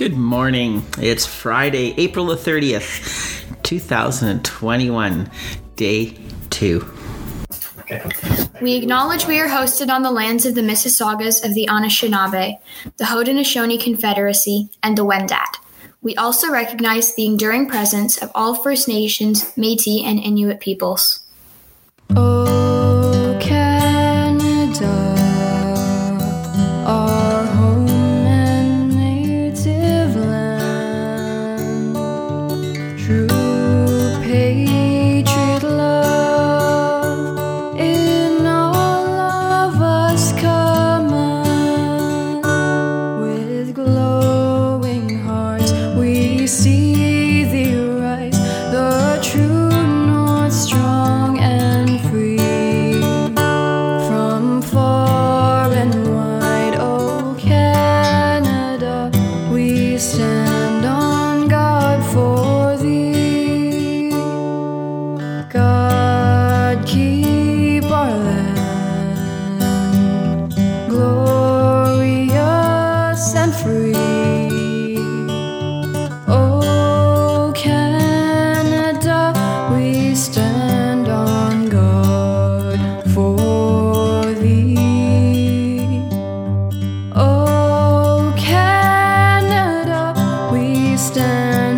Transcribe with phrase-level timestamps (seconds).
[0.00, 0.82] Good morning.
[0.98, 5.30] It's Friday, April the 30th, 2021,
[5.76, 6.16] day
[6.48, 6.90] two.
[8.62, 12.58] We acknowledge we are hosted on the lands of the Mississaugas of the Anishinaabe,
[12.96, 15.56] the Haudenosaunee Confederacy, and the Wendat.
[16.00, 21.19] We also recognize the enduring presence of all First Nations, Métis, and Inuit peoples.
[33.10, 33.39] True
[76.28, 79.32] Oh, Canada,
[79.74, 82.80] we stand on guard
[83.12, 86.02] for thee.
[87.14, 90.14] Oh, Canada,
[90.50, 91.69] we stand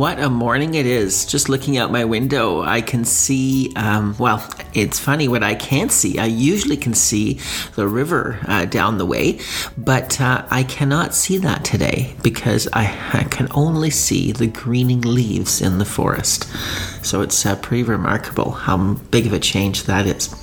[0.00, 1.26] What a morning it is.
[1.26, 4.42] Just looking out my window, I can see, um, well,
[4.72, 6.18] it's funny what I can't see.
[6.18, 7.38] I usually can see
[7.74, 9.40] the river uh, down the way,
[9.76, 15.02] but uh, I cannot see that today because I, I can only see the greening
[15.02, 16.44] leaves in the forest.
[17.04, 20.34] So it's uh, pretty remarkable how big of a change that is.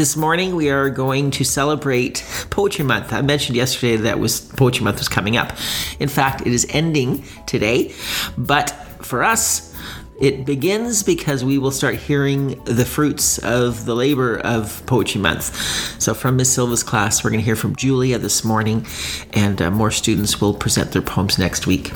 [0.00, 3.12] This morning we are going to celebrate Poetry Month.
[3.12, 5.52] I mentioned yesterday that was Poetry Month was coming up.
[5.98, 7.92] In fact, it is ending today,
[8.38, 8.70] but
[9.02, 9.76] for us,
[10.18, 15.54] it begins because we will start hearing the fruits of the labor of Poetry Month.
[16.00, 18.86] So, from Miss Silva's class, we're going to hear from Julia this morning,
[19.34, 21.92] and uh, more students will present their poems next week.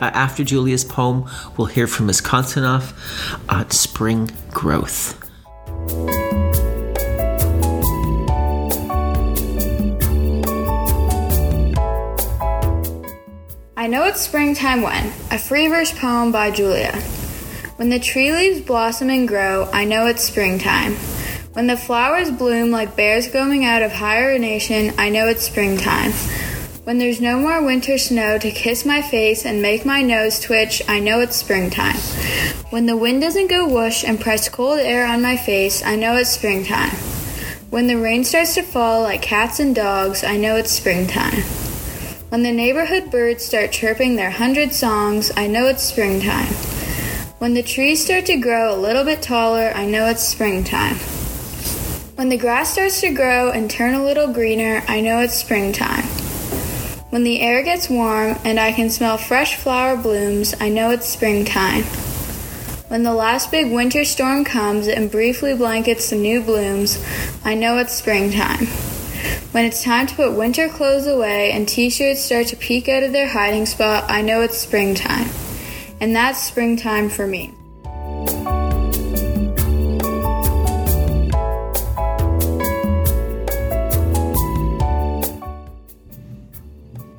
[0.00, 2.92] Uh, after Julia's poem, we'll hear from Miss Konstanov
[3.48, 5.21] on spring growth.
[13.92, 15.12] Know it's springtime when.
[15.30, 16.92] A free verse poem by Julia.
[17.76, 20.94] When the tree leaves blossom and grow, I know it's springtime.
[21.52, 26.12] When the flowers bloom like bears coming out of hibernation, I know it's springtime.
[26.84, 30.80] When there's no more winter snow to kiss my face and make my nose twitch,
[30.88, 31.96] I know it's springtime.
[32.70, 36.16] When the wind doesn't go whoosh and press cold air on my face, I know
[36.16, 36.96] it's springtime.
[37.68, 41.42] When the rain starts to fall like cats and dogs, I know it's springtime.
[42.32, 46.50] When the neighborhood birds start chirping their hundred songs, I know it's springtime.
[47.40, 50.96] When the trees start to grow a little bit taller, I know it's springtime.
[52.16, 56.04] When the grass starts to grow and turn a little greener, I know it's springtime.
[57.10, 61.10] When the air gets warm and I can smell fresh flower blooms, I know it's
[61.10, 61.82] springtime.
[62.88, 66.98] When the last big winter storm comes and briefly blankets the new blooms,
[67.44, 68.68] I know it's springtime.
[69.52, 73.02] When it's time to put winter clothes away and t shirts start to peek out
[73.02, 75.28] of their hiding spot, I know it's springtime.
[76.00, 77.52] And that's springtime for me.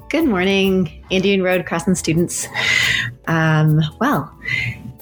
[0.10, 2.48] Good morning, Indian Road Crescent students.
[3.28, 4.36] Um, well,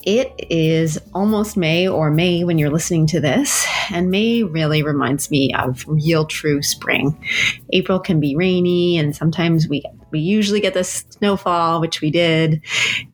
[0.03, 5.31] it is almost May or May when you're listening to this, and May really reminds
[5.31, 7.17] me of real true spring.
[7.71, 12.61] April can be rainy, and sometimes we we usually get this snowfall, which we did,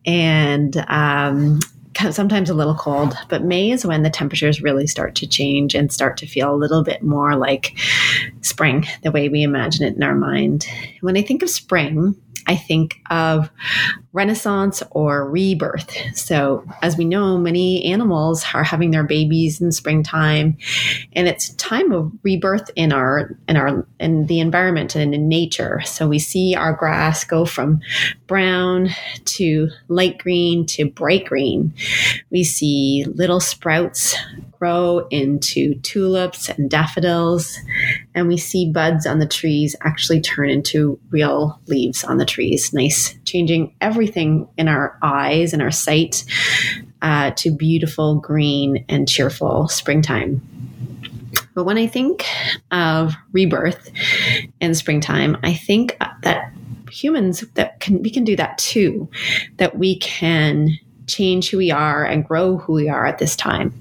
[0.06, 1.60] and um,
[2.12, 3.16] sometimes a little cold.
[3.30, 6.56] But May is when the temperatures really start to change and start to feel a
[6.56, 7.78] little bit more like
[8.42, 10.68] spring, the way we imagine it in our mind.
[11.02, 12.16] When I think of spring,
[12.48, 13.50] I think of
[14.14, 15.92] renaissance or rebirth.
[16.16, 20.58] So, as we know, many animals are having their babies in springtime,
[21.14, 25.82] and it's time of rebirth in our in our in the environment and in nature.
[25.86, 27.82] So we see our grass go from
[28.28, 28.90] brown
[29.26, 31.74] to light green to bright green.
[32.32, 34.16] We see little sprouts
[34.60, 37.58] grow into tulips and daffodils.
[38.16, 42.74] And we see buds on the trees actually turn into real leaves on the trees.
[42.74, 46.24] Nice, changing everything in our eyes and our sight
[47.02, 50.42] uh, to beautiful green and cheerful springtime.
[51.54, 52.26] But when I think
[52.72, 53.90] of rebirth
[54.60, 56.52] in springtime, I think that
[56.92, 59.10] humans that can we can do that too
[59.58, 60.78] that we can
[61.08, 63.74] change who we are and grow who we are at this time.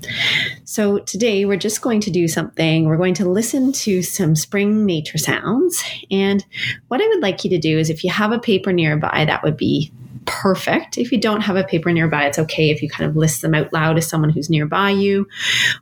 [0.64, 2.86] So today we're just going to do something.
[2.86, 5.82] We're going to listen to some spring nature sounds.
[6.10, 6.44] And
[6.88, 9.42] what I would like you to do is if you have a paper nearby, that
[9.42, 9.92] would be
[10.26, 10.98] perfect.
[10.98, 13.54] If you don't have a paper nearby, it's okay if you kind of list them
[13.54, 15.26] out loud to someone who's nearby you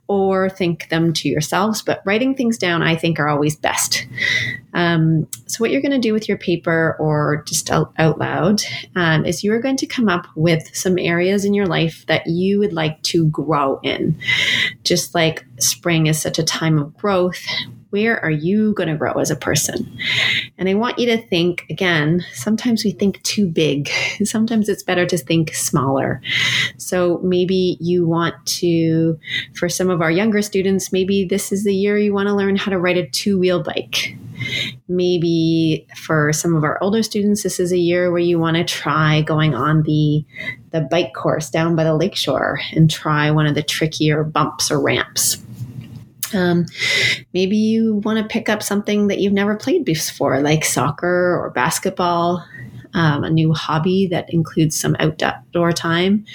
[0.07, 1.81] or think them to yourselves.
[1.81, 4.07] But writing things down, I think, are always best.
[4.73, 8.61] Um, so, what you're going to do with your paper or just out, out loud
[8.95, 12.59] um, is you're going to come up with some areas in your life that you
[12.59, 14.17] would like to grow in.
[14.83, 17.43] Just like spring is such a time of growth,
[17.89, 19.97] where are you going to grow as a person?
[20.57, 23.89] And I want you to think again, sometimes we think too big.
[24.23, 26.21] Sometimes it's better to think smaller.
[26.77, 29.19] So maybe you want to,
[29.55, 32.55] for some of our younger students, maybe this is the year you want to learn
[32.55, 34.17] how to ride a two wheel bike.
[34.87, 38.63] Maybe for some of our older students, this is a year where you want to
[38.63, 40.25] try going on the
[40.71, 44.81] the bike course down by the lakeshore and try one of the trickier bumps or
[44.81, 45.44] ramps.
[46.35, 46.65] Um,
[47.33, 51.49] maybe you want to pick up something that you've never played before, like soccer or
[51.51, 52.45] basketball,
[52.93, 56.25] um, a new hobby that includes some outdoor time.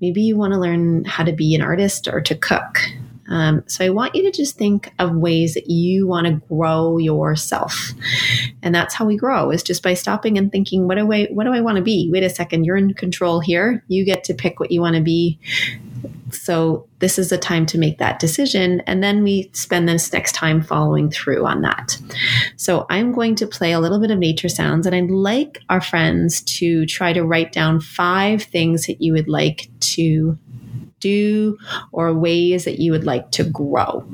[0.00, 2.78] Maybe you want to learn how to be an artist or to cook.
[3.28, 6.98] Um, so I want you to just think of ways that you want to grow
[6.98, 7.92] yourself,
[8.62, 11.44] and that's how we grow is just by stopping and thinking, what do I what
[11.44, 12.10] do I want to be?
[12.12, 13.84] Wait a second, you're in control here.
[13.88, 15.38] You get to pick what you want to be.
[16.34, 18.80] So this is the time to make that decision.
[18.86, 21.98] And then we spend this next time following through on that.
[22.56, 25.80] So I'm going to play a little bit of nature sounds and I'd like our
[25.80, 30.38] friends to try to write down five things that you would like to
[31.00, 31.58] do
[31.90, 34.06] or ways that you would like to grow.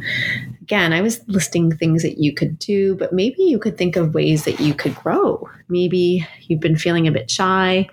[0.69, 4.13] Again, I was listing things that you could do, but maybe you could think of
[4.13, 5.49] ways that you could grow.
[5.71, 7.89] Maybe you've been feeling a bit shy.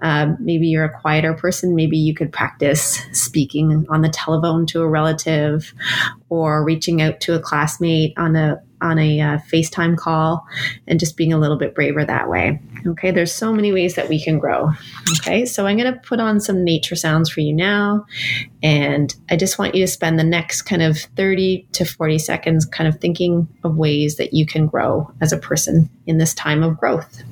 [0.00, 1.76] Um, maybe you're a quieter person.
[1.76, 5.72] Maybe you could practice speaking on the telephone to a relative
[6.28, 10.46] or reaching out to a classmate on a on a uh, FaceTime call
[10.86, 12.60] and just being a little bit braver that way.
[12.86, 14.70] Okay, there's so many ways that we can grow.
[15.20, 18.06] Okay, so I'm going to put on some nature sounds for you now.
[18.62, 22.64] And I just want you to spend the next kind of 30 to 40 seconds
[22.64, 26.62] kind of thinking of ways that you can grow as a person in this time
[26.62, 27.22] of growth.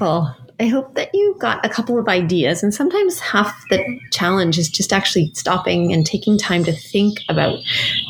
[0.00, 0.34] Wonderful.
[0.60, 2.62] I hope that you got a couple of ideas.
[2.62, 7.58] And sometimes half the challenge is just actually stopping and taking time to think about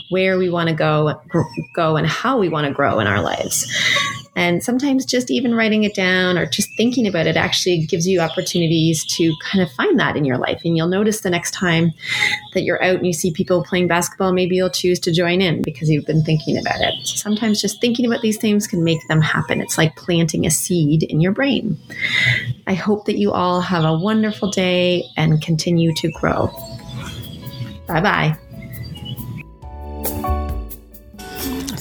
[0.09, 1.21] where we want to go,
[1.75, 3.67] go, and how we want to grow in our lives.
[4.39, 8.21] And sometimes just even writing it down or just thinking about it actually gives you
[8.21, 10.61] opportunities to kind of find that in your life.
[10.65, 11.93] And you'll notice the next time
[12.55, 15.63] that you're out and you see people playing basketball, maybe you'll choose to join in
[15.63, 16.95] because you've been thinking about it.
[17.05, 19.61] Sometimes just thinking about these things can make them happen.
[19.61, 21.77] It's like planting a seed in your brain.
[22.69, 26.47] I hope that you all have a wonderful day and continue to grow.
[27.89, 28.39] Bye bye.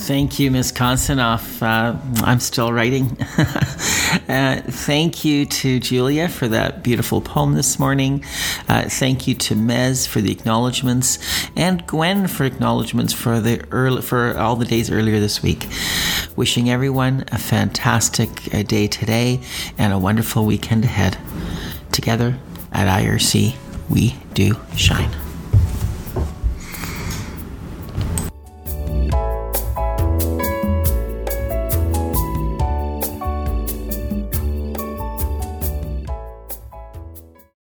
[0.08, 1.62] Thank you, Miss Konstanoff.
[1.62, 3.18] Uh, I'm still writing.
[4.30, 8.24] uh, thank you to Julia for that beautiful poem this morning.
[8.70, 11.20] Uh, thank you to Mez for the acknowledgments
[11.58, 15.68] and Gwen for acknowledgments for the early, for all the days earlier this week.
[16.38, 19.42] Wishing everyone a fantastic uh, day today
[19.78, 21.18] and a wonderful weekend ahead.
[21.92, 22.40] Together
[22.72, 23.58] at IRC,
[23.90, 25.27] we do shine.